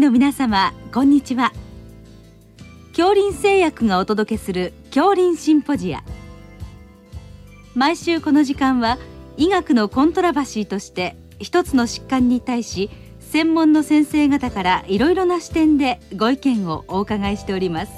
[0.00, 1.52] の皆様こんにちは。
[2.96, 6.02] 恐林製薬がお届けする恐林シンポジア。
[7.74, 8.96] 毎週この時間は
[9.36, 12.88] 医学のコントラバシーとして一つの疾患に対し
[13.20, 17.92] 専門の先生方からいろいろな視点でご意見をお伺いしております。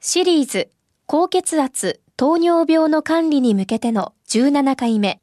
[0.00, 0.72] シリーズ
[1.06, 5.20] 高血圧糖尿病の管理に向けての17回目。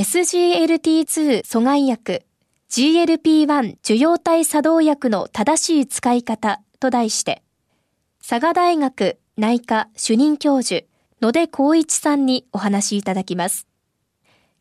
[0.00, 2.22] SGLT2 阻害薬
[2.70, 7.42] GLP-1 受容体作動薬の正しい使い方と題して
[8.26, 10.86] 佐賀大学内科主任教授
[11.20, 13.66] 野出光一さんにお話いただきます。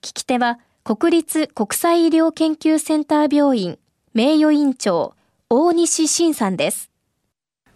[0.02, 3.80] 聞き手は国立国際医療研究センター病院
[4.14, 5.16] 名誉院長
[5.50, 6.90] 大西晋さんです。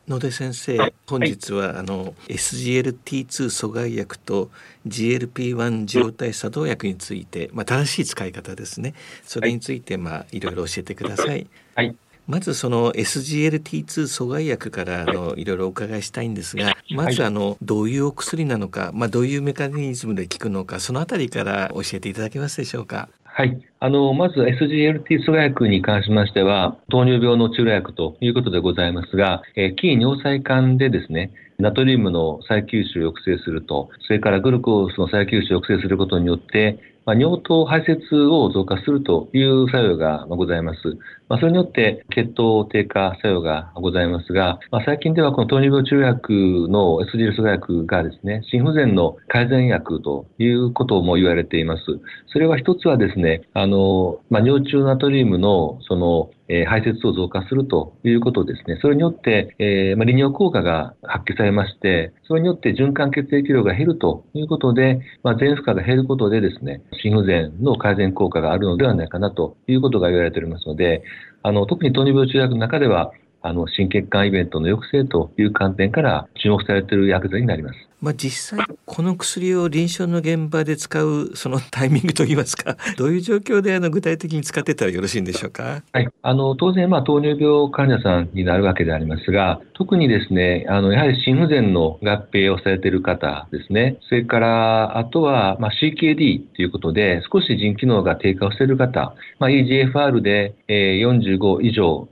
[0.07, 4.51] 野出先生、本日はあの SGLT2 阻害薬と
[4.85, 8.95] GLP-1 受容体作動薬について、まあ、正しい使い方ですね。
[9.23, 11.47] それについて、まあ、いろいろ教えてください。
[11.75, 11.95] はい。
[12.27, 15.43] まずその SGLT2 阻害薬からあのい。
[15.43, 23.09] ろいろお伺いしたいんですが、まずあのどういうお薬なのか、まあどういうメカニズムで効くのか、そのあたりから教えていただけますでしょうか？
[23.35, 23.59] はい。
[23.79, 40.97] あの、まず SGLT 阻害薬に関しましては、糖尿病の治療薬ということでございますが、えー、筋尿細管でですね、ナトリウムの再吸収を抑制すると、それからグルコースの再吸収を抑制することによって、まあ、尿糖排泄を増加するという作用がございます。
[41.29, 51.83] まあ、それによって血糖低下作用がございますが、まあ、最近ではこの糖尿病治療薬の SGL 阻害薬がですね、心不全の改善薬ということも言われています。
[52.27, 58.77] それは一つはですね、あの、まあ、尿中ナトリウムのそのえ排泄を増加するということですね。
[58.81, 71.03] それによって、えー、まあ、利尿効果が発揮されまして、それによって循環血液量が減るということで、まあ、全負荷が減ることでですね、心不全の改善効果があるのではないかなということが言われておりますので、
[71.41, 73.11] あの、特に糖尿病中薬の中では、
[73.43, 77.75] あの、心血管イベントの抑制という観点から注目されている薬剤になります。
[78.03, 85.83] まあ、実際この薬を臨床の現場で使うそのタイミングといいますか どういう状況であの具体的に使ってたらよろしいんでしょうか？
[85.93, 102.09] はい、あの当然、まあ、糖尿病患者さんになるわけでありますが特にですねあのやはり心不全の合併をされている方ですねそれからあとは、まあ、CKD ということで少し腎機能が低下をしている方、まあ、EGFR で、えー、45以上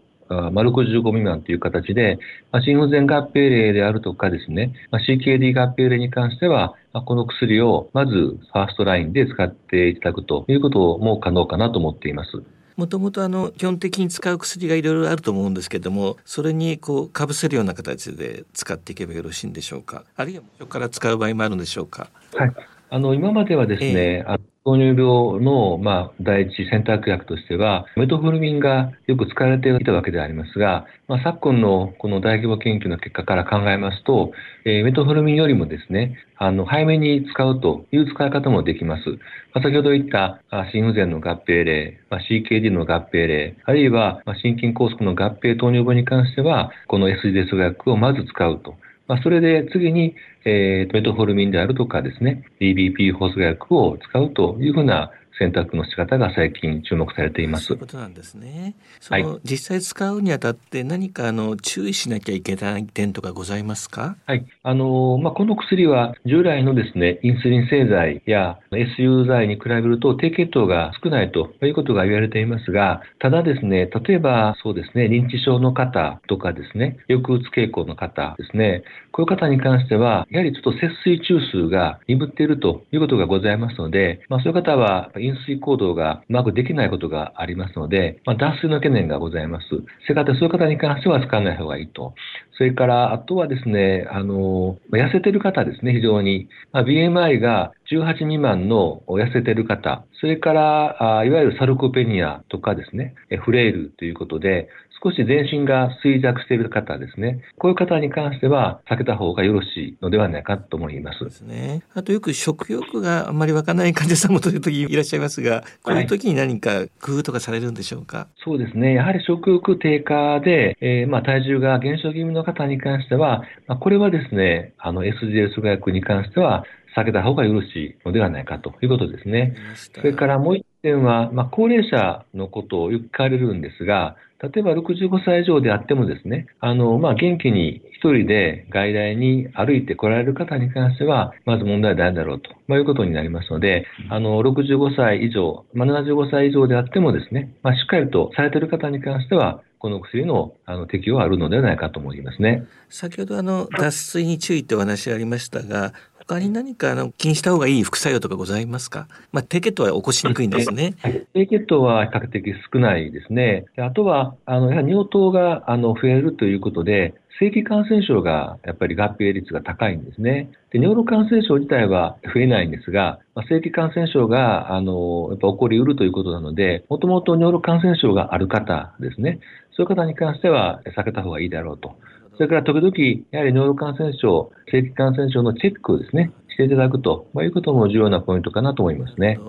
[0.52, 2.19] まあ、65未満という形で、
[2.52, 12.41] まあ、心不全合併例であるとかですね、まあ、CKD 合併例に関しては、まあ、この薬をまず first line で使っていただくということも可能かなと思っています。
[12.78, 20.06] もともとあの基本的に使う薬がいろいろあると思うんですけどもそれにこうかぶせるような形で使っていけばよろしいんでしょうか？
[20.16, 22.09] あるいはそこから使う場合もあるんでしょうか？
[22.34, 22.52] はい
[22.90, 34.31] あの今まではですね、えー、糖尿病の、まあ、第一選択薬としては、メトホルミンがよく使われていたわけでありますが、まあ、昨今のこの大規模研究の結果から考えますと、
[34.66, 39.09] えー、メトフルミンよりもですね、あの、早めに使うという使い方もできます。
[39.53, 40.41] まあ、先ほど言った
[40.72, 48.75] 心不全の合併例、まあ、CKD の合併例、あるいは心筋梗塞の合併糖尿病に関しては、この SGS 薬をまず使うと。
[49.11, 55.11] まあ、それで次に、えー、メトフォルミンであるとかですね、DBP 放送薬を使うというふうな
[55.41, 57.66] 選択の仕方が最近注目されています。
[57.66, 58.75] そういうことなんですね。
[59.00, 64.18] その、はい、実際使うにあたって何かあの注意しなきゃいけない点とかございますか？
[64.28, 64.46] はい。
[64.62, 89.67] あのまあこの薬は従来のですねインスリン製剤や SU 剤に比べると低血糖が少ないということが言われていますが、ただですね例えばそうですね認知症の方とかですね抑うつ傾向の方ですねこういう方に関してはやはりちょっと節水中枢が鈍っているということがございますので、まあそういう方は飲水行動がうまくできないことがありますので、まあ、脱水の懸念がございます。
[90.08, 92.14] それかそういう方に関しては使わない方がいいと。
[92.58, 96.47] それから、あとはですね、あの、痩せてる方ですね、非常に。
[96.72, 104.70] まあ、BMI が18未満の痩せてる方、それから、あいわゆるサルコペニアとかですね、フレイルということで、
[105.03, 107.41] 少し全身が衰弱している方ですね。
[107.58, 111.23] こういう方に関しては避けた方がよろしいのではないかと思います。
[111.23, 111.82] ですね。
[111.96, 118.93] あとよく食欲があんまり湧かない患者さんもという時いらっしゃいますが、こういう時に何か工夫とかされるんでしょうか、はい、そうですね。
[118.93, 126.64] やはり食欲低下で、えー、まあ体重が減少気味の方に関しては、まあ、これはですね、あの阻害薬に関しては
[126.96, 129.55] 避けた方がよろしいのではないかということですね。
[129.76, 152.67] それからもう一点は、まあ、高齢者のことをよく聞かれるんですが、例えば65歳以上であってもですね、あの、まあ、元気に一人で外来に歩いて来られる方に関しては、まず問題ないだろうと、まあ、いうことになりますので、あの、65歳以上、まあ、75歳以上であってもですね、まあ、しっかりとされている方に関しては、この薬のあの適用はあるのではないかと思いますね。
[152.88, 155.93] 先ほどあの脱水に注意ってお話ありましたが、
[156.31, 159.09] 他に何かあの気にした方がいい副作用とかございますか？
[159.33, 160.93] まあ、低血糖は起こしにくいんですね。
[161.33, 163.66] 低血糖は比較的少ないですね。
[163.78, 170.49] あとは、あの、やはり尿糖があの増えるということで、正規感染症がやっぱり合併率が高いんですね。
[170.72, 179.41] で尿路感染症自体は増えないんですが、まあ、正規感染症があのやっぱ起こりうるということなので、もともと尿路感染症がある方ですね、
[179.75, 181.97] そういう方に関しては避けた方がいいだろうと。
[182.41, 189.40] それから時々、やはり尿路感染症、正規感染症のチェックをですね、していただくと、まあ、いうことも重要なポイントかなと思いますね。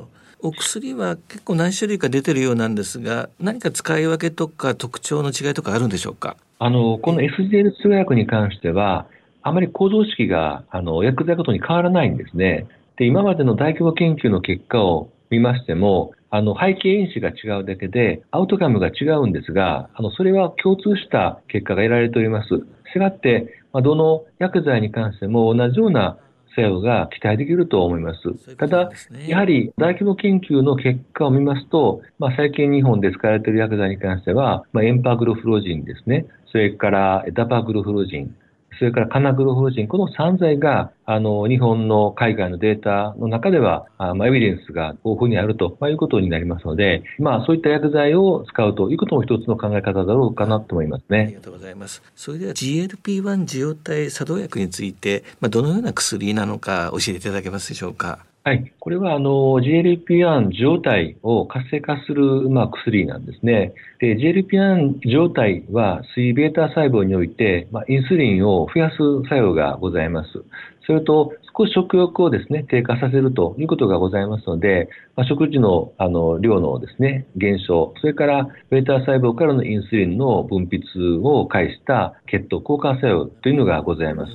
[0.42, 6.36] お薬は結構何種類か出てるようなんですが、何か使い分けとか特徴の違いとかあるんでしょうか？
[6.58, 9.06] あの、この SGL2 薬に関しては、
[9.40, 12.66] あまり構造式があの薬剤ごとに変わらないんですね。
[12.98, 22.48] で、今までの大規模研究の結果を見ましても、あの背景因子が違うだけで、アウトカムが違うんですが、あのそれは共通した結果が得られております。
[22.48, 26.16] したがって、まあ、どの薬剤に関しても同じような
[26.56, 28.56] 作用が期待できると思います。
[28.56, 28.90] ただ、
[29.26, 38.34] やはり大規模研究の結果を見ますと、まあ、最近日本で使われている薬剤に関しては、まあ、エンパグロフロジンですね、それからダパグロフロジン、
[38.82, 51.18] それからカナグロフロジン、この3剤が、あの、日本の海外のデータの中では、あまあ、エビデンスが豊富にあると、まあ、いうことになりますので、まあ、そういった薬剤を使うということも一つの考え方だろうかなと思いますね。
[51.20, 52.02] ありがとうございます。
[52.16, 58.18] それでは GLP-1 受容体作動薬について、まあ、どのような薬なのか教えていただけますでしょうか？
[58.44, 58.72] はい。
[58.80, 59.30] これは、あの、
[59.60, 63.72] GLP-1 状態を活性化する、まあ、薬なんですね。
[64.00, 68.96] で、GLP-1 状態は、水ベータ細胞において、まあ、インスリンを増やす
[69.28, 70.44] 作用がございます。
[70.84, 84.32] それと、少し食欲をですね、低下させるということがございますので、まあ、食事のあの量のですね、減少、それから、ベータ細胞からのインスリンの分泌を介した血糖交換作用というのがございます。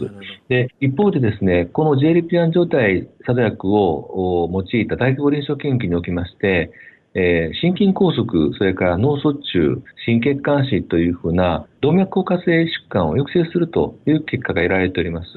[0.47, 6.71] で、一方でですね、この GLP-1 状態作動薬を用いた大規模臨床研究におきまして、
[7.19, 8.25] えー、心筋梗塞、
[8.59, 15.27] それから脳卒中、心血管死というふうな動脈硬化性疾患を抑制するという結果が得られております。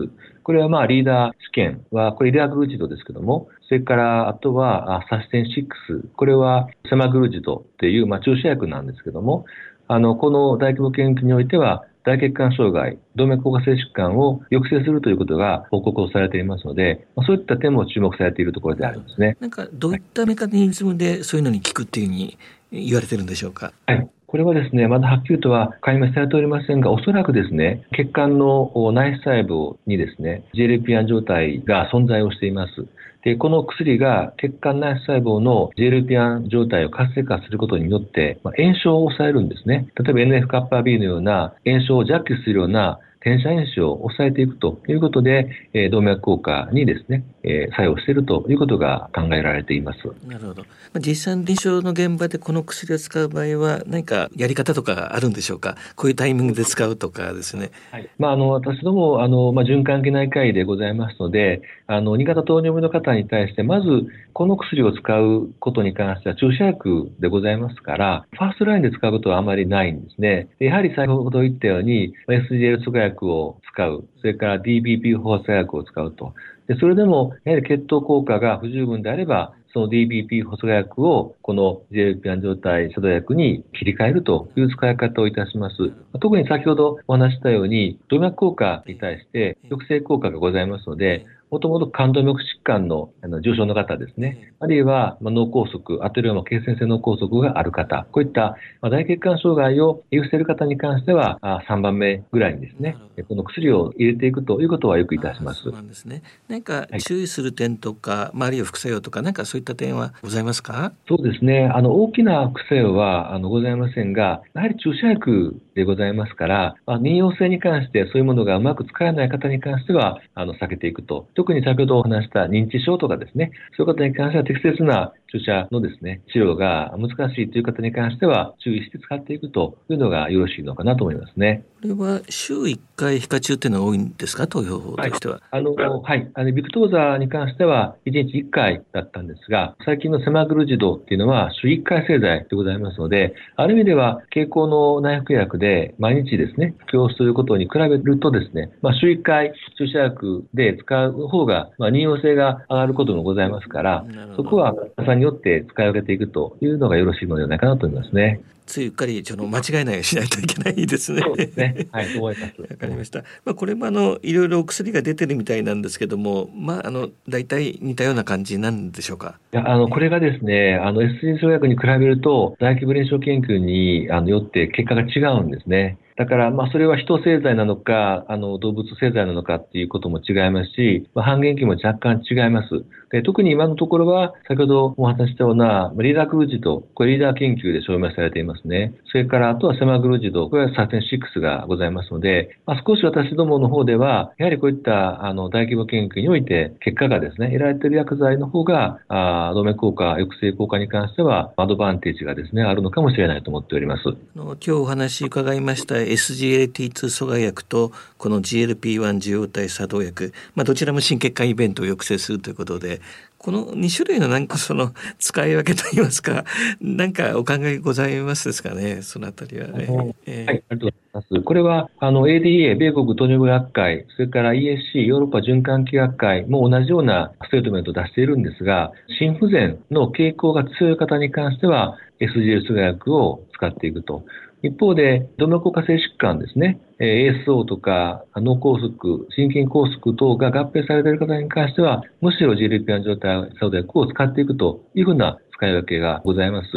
[0.43, 9.47] これはまあリーダー試験は、これリラグルジドですけども、それからあとはサステン6、これはセマグルジドというまあ注射薬なんですけども、
[9.88, 19.37] あの、この大規模研究においては、大血管障害、動脈硬化性疾患を抑制するということが報告をされていますので、そういった点も注目されているところでありますね。
[19.41, 22.38] なんか、どういったメカニズムでそういうのに効くっていうふうに
[22.73, 23.73] 言われてるんでしょうか？
[23.87, 24.08] はい。
[24.26, 32.87] これはですね、まだはっきりとは解明されておりませんが、おそらくですね、血管の内細胞にですね、GLP-1 状態が存在をしています。
[33.22, 39.88] で、この薬が血管内細胞の GLP-1 状態を活性化することによって、まあ、炎症を抑えるんですね。
[39.96, 49.99] 例えば NF-κB のような炎症を弱気するような転写因子を抑えていくということで、えー、動脈硬化にですね、えー、作用しているということが考えられています。
[50.26, 50.64] なるほど。
[50.99, 55.77] 実際の臨床の現場でこの薬を使う場合は何かやり方とかあるんでしょうか？
[55.96, 57.70] こういうタイミングで使うとかですね。
[57.91, 58.08] はい。
[58.19, 63.86] まああの私どもあのまあ循環器内科医でございますので、あの2型糖尿病の方に対してまず
[64.32, 70.48] この薬を使うことに関しては注射薬でございますから、 first line で使うことはあまりないんですね。
[70.58, 76.34] やはり先ほど言ったように SGL 阻害薬を使う、それから DBP 放射薬を使うと。
[76.69, 85.76] でそれでも、やはり血糖効果が不十分であれば、その DBP 補助薬をこの GLP-1 状態作動薬に切り替えるという使い方をいたします。
[86.20, 102.96] 特に先ほどお話したように、動脈硬化に対して抑制効果がございますので、もともと冠動脈疾患のあの重症の方ですね、あるいは、ま脳梗塞、アテローマ血栓性脳梗塞がある方、こういった、ま大血管障害を有している方に関しては、あ3番目ぐらいにですね、
[103.28, 105.62] この薬を入れていくということはよくいたします。
[105.64, 106.22] そうなんですね。
[106.48, 110.92] 何か注意する点とか、はい、周りを副作用とか、何かそういった点はございますか？
[111.08, 111.70] そうですね。
[111.72, 121.27] あの、大きな副作用はあのございませんが、やはり注射薬でございますから、まあ、妊用性に関してそういうものがうまく使えない方に関しては、あの、避けていくと。
[121.34, 131.65] 特に先ほどお話した認知症とかですね、そういう方に関しては適切な注射のですね、治療が難しいという方に関しては、注意して使っていくというのがよろしいのかなと思いますね。
[131.82, 135.41] これは週1回皮下中っていうのが多いんですか、投票法としては。
[135.51, 136.31] はい、あの、はい。
[136.34, 154.05] あの、ビクトーザに関しては、1日1回だったんですが、最近のセマグルジドっていうのは、週1回製剤でございますので、ある意味では、経口の内服薬で毎日ですね、服用することに比べるとですね、まあ、週1回注射薬で使う方が、まあ、任用性が上がることもございますから、
[154.37, 154.75] そこは、
[155.06, 158.41] さんによって使い分けていくというのがよろしいのではないかなと思いますね。
[158.70, 161.22] ついうっかりちょっと間違えないようにしないといけないですね。
[161.22, 161.89] そうですね。
[161.91, 162.41] はい、ます。
[162.41, 163.24] わかりました。
[163.44, 169.39] まあこれもあのいろいろお薬が出てるみたいなんですけども、まああの大体似たような感じなんでしょうか？
[169.53, 175.98] いやあのこれがですね、あの SG 創薬に比べると大規模臨床研究にあのよって結果が違うんですね。
[176.20, 182.84] だから、まあ、それは人製剤なのか、あの、動物製剤なのかっていうことも違いますし、まあ、半減期も若干違います。
[183.10, 188.94] で特に今のところは、先ほどお話したような、リーダークルジド、これリーダー研究で証明されていますね。
[189.10, 204.02] それから、あとはセマグルジド、これはサテン6がございますので、まあ、少し私どもの方では、やはりこういったあの大規模研究において、結果がですね、得られている薬剤の方が、あ動脈硬化、抑制効果に関しては、アドバンテージがですね、あるのかもしれないと思っております。
[204.34, 213.00] 今日お話伺いました SGLT2 阻害薬と、この GLP-1 受容体作動薬、まあ、どちらも心血管イベントを抑制するということで、
[213.38, 216.44] この2種類のなんかその使い分けといいますか、
[216.82, 218.49] なんかお考えございます？
[218.50, 221.42] ですかね、そのあたりは、ね、えー、はい、ありがとうございます。
[221.42, 234.24] これは、あの、ADA、米国糖尿病学会、それから ESC、ヨーロッパ循環器学会も同じようなステートメントを出しているんですが、心不全の傾向が強い方に関しては、SGL 阻害薬を使っていくと。
[234.62, 238.90] 一方で、動脈硬化性疾患ですね、ASO とか脳梗塞、
[239.31, 246.69] 心筋梗塞等が合併されている方に関しては、むしろ GLP-1 状態作動薬を使っていくというふうな使い分けがございます。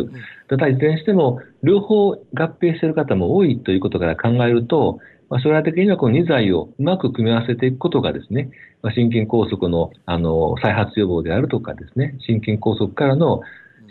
[0.47, 4.99] ただ、いずれにしても、両方合併している方も多いということから考えると、
[5.29, 13.41] まあ、将来的にはこの2剤をうまく組み合わせていくことがですね、まあ、心筋梗塞のあの再発予防であるとかですね、心筋梗塞からの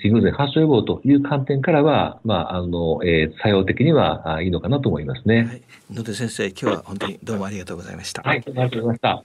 [0.02, 5.44] 心不全発症予防という観点からは、まあ、あの、えー、作用的にはいいのかなと思いますね。
[5.44, 8.22] はい、野手先生、今日は本当にどうもありがとうございました。
[8.22, 9.24] はい、ありがとうございました。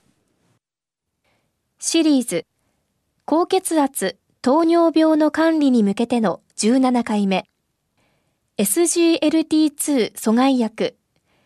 [1.80, 2.46] シリーズ、
[3.24, 7.44] 高血圧、糖尿病の管理に向けての17回目。
[8.58, 10.96] SGLT2 阻害薬、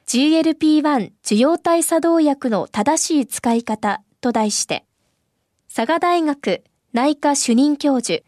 [0.07, 4.85] GLP-1 受容体作動薬の正しい使い方と題して、
[5.75, 8.23] 佐賀大学内科主任教授、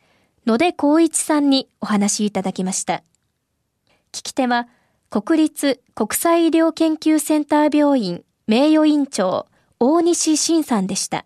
[0.46, 3.02] 野出光一さんにお話しいただきました。
[4.12, 4.68] 聞き手は、
[5.08, 9.46] 国立国際医療研究センター病院名誉院長、
[9.80, 11.24] 大西晋さんでした。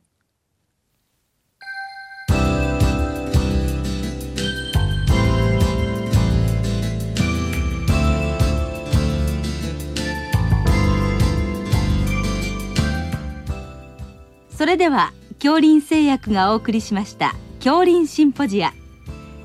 [14.56, 18.72] それでは恐林製薬がお送りしました恐林シンポジア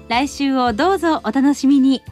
[0.09, 2.03] 来週をどうぞお楽しみに。